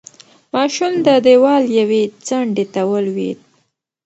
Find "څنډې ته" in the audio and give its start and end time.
2.27-2.81